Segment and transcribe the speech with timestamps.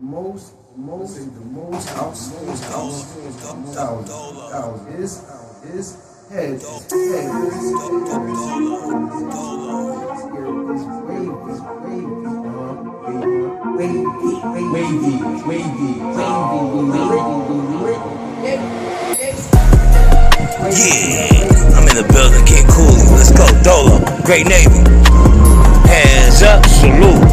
[0.00, 4.10] Most, the most, the most most house, most house,
[4.50, 5.22] house is,
[5.72, 5.96] is
[6.30, 7.70] head, is head, is
[13.78, 14.02] wavy, wavy,
[14.74, 15.14] wavy,
[15.46, 15.92] wavy,
[20.74, 21.30] Yeah,
[21.76, 23.06] I'm in the building, King Cooley.
[23.14, 24.82] Let's go, Dolo, Great Navy.
[25.86, 27.23] Hands up, salute.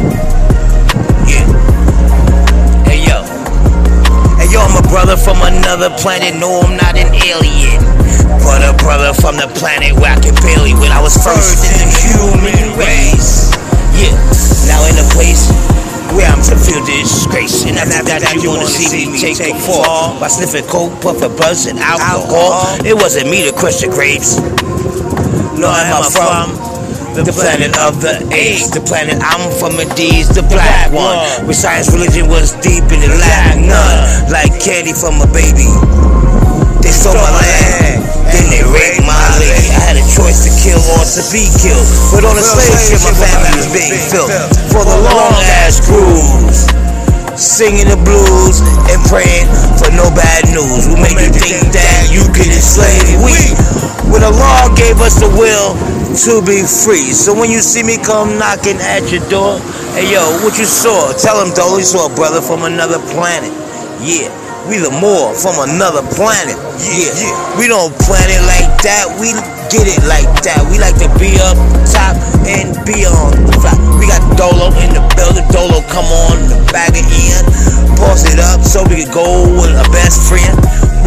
[4.62, 6.38] I'm a brother from another planet.
[6.38, 7.82] No, I'm not an alien.
[8.46, 11.74] But a brother from the planet where I can barely when I was first in
[11.82, 13.50] the human race.
[13.98, 14.14] Yeah.
[14.70, 15.50] Now in a place
[16.14, 17.66] where I'm to feel disgrace.
[17.66, 21.66] And after that, you wanna see me take a fall by sniffing coke, puffing buzz,
[21.66, 22.78] and alcohol.
[22.86, 24.38] It wasn't me to crush the grapes.
[25.58, 26.71] No, am I from?
[27.12, 31.20] The planet of the apes, the planet I'm from indeed the black one.
[31.44, 34.32] Where science religion was deep and it lacked none.
[34.32, 35.68] Like candy from a baby.
[36.80, 38.00] They stole my land,
[38.32, 39.68] then they raped my lady.
[39.76, 41.84] I had a choice to kill or to be killed.
[42.16, 44.32] But on the slave ship, my family was being filled
[44.72, 46.64] for the long ass cruise.
[47.36, 49.48] Singing the blues and praying
[49.82, 50.86] for no bad news.
[50.86, 53.34] Who made you think that you could enslave we?
[54.14, 55.74] When the law gave us the will
[56.26, 57.10] to be free.
[57.10, 59.58] So when you see me come knocking at your door,
[59.98, 61.10] hey yo, what you saw?
[61.18, 63.50] Tell him you saw a brother from another planet.
[64.00, 64.30] Yeah.
[64.70, 66.54] We the Moor from another planet.
[66.78, 67.10] Yeah,
[67.58, 69.10] we don't plan it like that.
[69.18, 69.34] We
[69.72, 70.60] get it like that.
[70.68, 71.56] We like to be up
[71.88, 72.12] top
[72.44, 73.72] and be on the fly.
[73.96, 75.48] We got Dolo in the building.
[75.48, 77.48] Dolo come on the bag of Ian.
[77.96, 80.52] Pause it up so we can go with a best friend.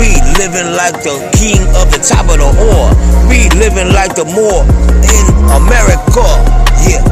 [0.01, 2.89] We living like the king of the top of the ore.
[3.29, 4.65] We living like the Moor
[5.13, 6.25] in America.
[6.89, 7.05] Yeah,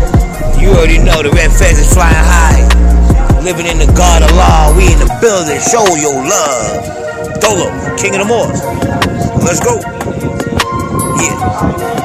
[0.57, 2.65] you already know the red fez is flying high.
[3.45, 6.81] Living in the God of law, we in the building, show your love.
[7.37, 7.69] Dolo,
[8.01, 8.57] king of the Moors.
[9.45, 9.77] Let's go.
[11.15, 12.02] Yeah.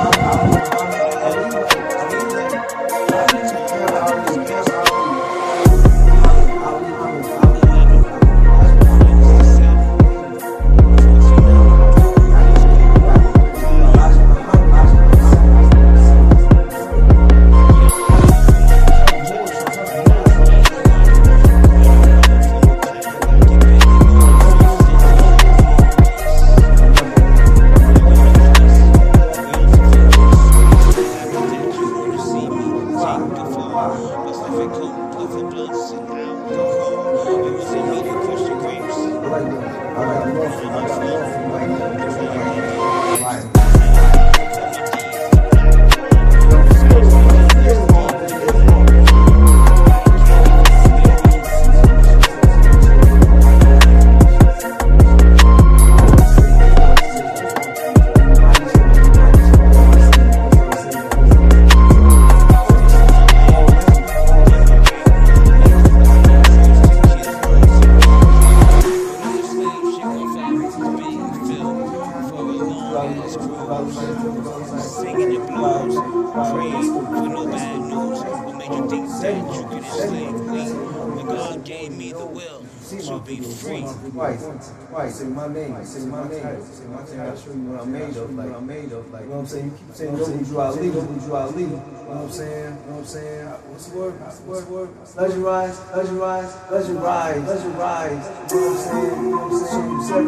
[81.69, 83.84] Gave me the will to be free.
[84.11, 85.15] Twice, twice.
[85.17, 85.84] Say my name.
[85.84, 86.65] Say my name.
[86.65, 87.21] Say my name.
[87.21, 88.34] I'll show you what I'm made of.
[88.34, 89.12] Like, what I'm made of.
[89.12, 89.65] Like, you know what I'm saying?
[89.67, 91.62] You keep saying, yo, Buju Ali, yo, Buju Ali.
[91.62, 92.73] You know what I'm saying?
[92.73, 93.47] You know what I'm saying?
[93.69, 94.15] What's the word?
[94.17, 94.69] What's the word?
[94.73, 94.89] word?
[95.12, 98.25] Let you rise, let you rise, let you rise, let you rise.
[98.49, 99.12] You know what I'm saying?
[99.12, 99.93] You know what I'm saying?
[99.93, 100.25] You said,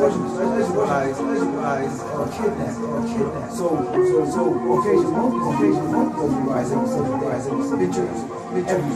[0.00, 1.96] let you let you rise, let you rise.
[2.16, 3.52] Or kidnap, or kidnap.
[3.52, 4.42] So, so, so,
[4.80, 5.12] occasion,
[5.44, 8.20] occasion, occasion, rising, so rising, pictures,
[8.56, 8.88] pictures,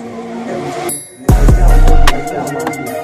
[0.49, 1.03] everything,
[2.34, 3.03] yeah.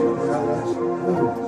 [0.00, 1.47] Obrigado.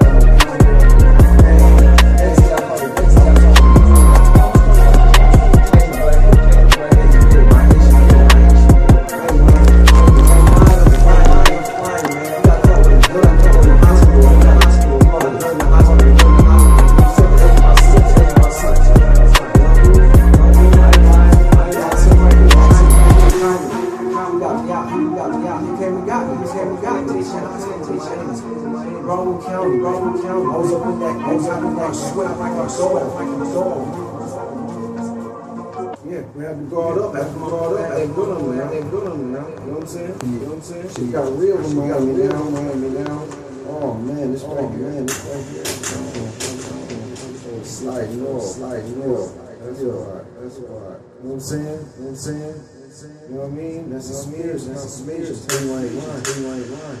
[26.81, 26.97] Yeah,
[36.33, 38.65] we have to guard up, have to guard up, have to good on me now,
[38.73, 39.47] have good on me now.
[39.47, 40.17] You know what I'm saying?
[40.23, 40.89] You know what I'm saying?
[40.95, 43.27] She got real with me, got me down, Miami now.
[43.69, 45.69] Oh man, this right man, this right here.
[47.45, 49.37] Oh, slide north, slide north.
[49.61, 50.99] That's alright, that's alright.
[51.21, 51.63] You know what I'm saying?
[51.63, 52.80] You know what I'm saying?
[52.91, 53.89] You know what I mean?
[53.89, 55.45] That's a Spears, that's a Spears.
[55.47, 56.95] Tell you why he won, tell you why he won.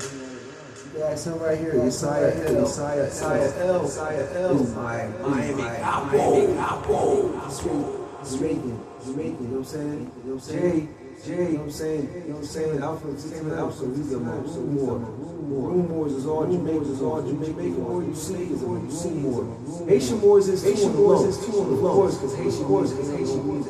[0.95, 2.65] That's him right here, Isaiah L.
[2.65, 3.85] Isaiah L.
[3.85, 4.55] Isaiah L.
[4.71, 6.59] My Miami Apple.
[6.59, 8.07] Apple.
[8.23, 10.11] Jamaican, Jamaican, you know what I'm saying?
[10.15, 10.95] You know what I'm saying?
[11.25, 12.01] Jay, you know what I'm saying?
[12.01, 12.79] You know what I'm saying?
[12.79, 15.31] Alpha, Alpha, Alpha, we more, so more.
[15.51, 17.83] Room Moors is all Jamaican, is all Jamaican.
[17.83, 19.43] All you see is all you see more.
[19.87, 22.07] Haitian Moors is Haitian Moors is two on the low.
[22.07, 23.67] Haitian Moors, because Haitian Moors,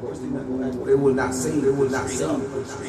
[0.00, 0.86] they not gonna act, they not act.
[0.86, 2.26] They will not say, they will not say.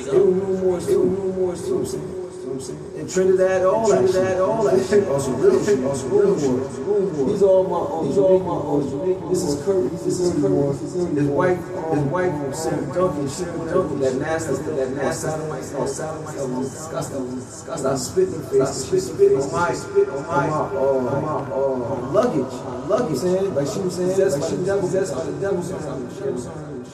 [0.04, 2.18] They were Room Moors, they were Room Moors too.
[2.52, 5.08] In Trinidad, all that, Trinidad, all that shit.
[5.08, 7.30] Also real, also real war.
[7.30, 8.08] He's all my own.
[8.08, 9.30] He's all my own.
[9.30, 9.88] This is Curry.
[10.04, 11.16] This is Curry.
[11.16, 16.48] His wife, his wife, Sarah Duncan, Sarah Duncan, that nasty, that nasty, oh, sodomite, that
[16.48, 17.88] was disgusting, disgusting.
[17.88, 22.14] I spit in the face, I spit, on my, spit on my, on my, on
[22.14, 22.54] luggage,
[22.90, 23.18] luggage.
[23.18, 25.72] Saying, like she was saying, like she was devil, that's how the devil's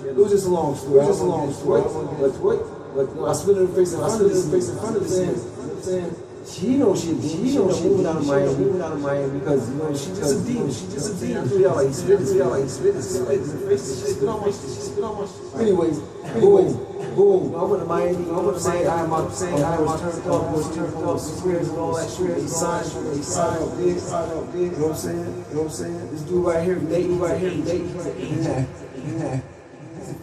[0.06, 0.94] It was just a long story.
[0.94, 1.82] It was just a long story.
[1.82, 2.60] But what?
[2.96, 5.26] But I spit in the face, I spit in the face in front of the
[5.26, 5.58] man
[5.88, 6.16] saying?
[6.48, 9.70] She knows she she knows she moving out of Miami, moving out of Miami because
[9.70, 10.72] you know she just a demon.
[10.72, 11.50] She just a demon.
[11.50, 13.80] Three y'all like spit, three y'all like spit, spit, spit.
[13.80, 15.28] She spit on my, she spit on my.
[15.62, 16.00] Anyways,
[16.40, 16.72] boom,
[17.20, 17.56] boom.
[17.56, 18.32] I went to Miami.
[18.32, 18.88] I went to Miami.
[18.88, 22.10] I am my saying I was turned up, was turned up, squares and all that
[22.10, 22.38] shit.
[22.40, 24.72] He signed, he signed up this, signed up this.
[24.72, 25.20] You know what I'm saying?
[25.20, 26.12] You know what I'm saying?
[26.12, 27.92] This dude right here, Nate, right here, Nate.
[28.40, 29.42] Yeah, yeah.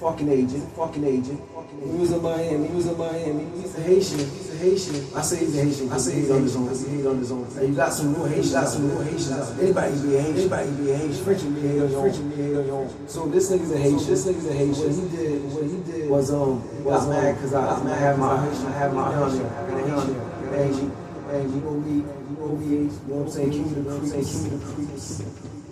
[0.05, 1.41] Fucking agent, fucking agent.
[1.83, 2.69] He was in Miami.
[2.69, 3.49] He was in Miami.
[3.57, 4.19] He's a Haitian.
[4.19, 5.17] He's a Haitian.
[5.17, 5.93] I say he's a Haitian.
[5.93, 6.69] I say he's on his own.
[6.69, 7.49] I say he's on his own.
[7.57, 8.53] Hey, you got some real Haitians.
[8.53, 9.59] Got some real Haitians.
[9.59, 10.41] Anybody be a Haitian.
[10.41, 11.25] Anybody be a Haitian.
[11.25, 12.01] French be a Haitian.
[12.01, 13.09] French be a Haitian.
[13.09, 14.07] So this nigga's a Haitian.
[14.07, 14.85] This nigga's a Haitian.
[14.85, 15.53] What he did.
[15.55, 19.09] What he did was um was mad because I, I have my I have my
[19.09, 19.33] and
[20.53, 20.93] and you
[21.33, 24.53] and you know me you know me you know what I'm saying the creek keep
[24.53, 25.64] the creek.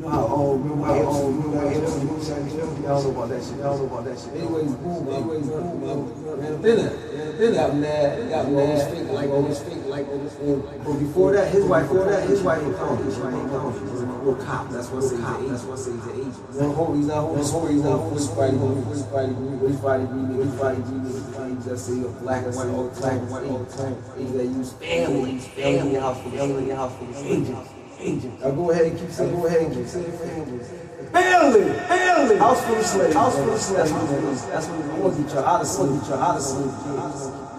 [0.00, 4.04] How old, real white, old, real white, y'all know about that shit, y'all know about
[4.08, 4.32] that shit.
[4.32, 6.40] Anyways, boom, anyways, boom, boom.
[6.40, 10.64] And then it, then got mad, got mad, like always think, like always think.
[10.64, 13.78] But before that, his wife, before that, his wife his wife county.
[13.78, 16.06] He was a real cop, that's what says he's an agent, that's what says he's
[16.08, 16.50] an agent.
[16.56, 18.56] One whole, he's not holding, he's not holding, he's fighting,
[18.88, 22.88] he's fighting, he's fighting, he's fighting, he's fighting, just say a black and white all
[22.88, 24.00] the time, white all the time.
[24.16, 28.42] He that use family, family your house, family your house for agents.
[28.42, 30.68] I'll go ahead and keep saying, go ahead and keep saying families.
[31.12, 32.36] Family, family.
[32.36, 33.14] House full of slaves.
[33.14, 33.90] House full of slaves.
[33.90, 34.46] That's what it is.
[34.46, 34.90] That's what it is.
[34.90, 36.00] I want to get y'all out of sleep.
[36.00, 37.49] Get y'all out of sleep.